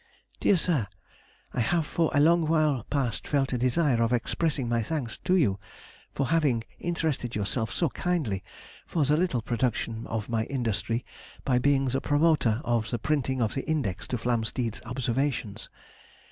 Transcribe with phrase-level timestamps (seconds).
[0.39, 0.87] DEAR SIR,—
[1.53, 5.35] I have for a long while past felt a desire of expressing my thanks to
[5.35, 5.59] you
[6.15, 8.43] for having interested yourself so kindly
[8.87, 11.05] for the little production of my industry
[11.45, 15.69] by being the promoter of the printing of the Index to Flamsteed's Observations.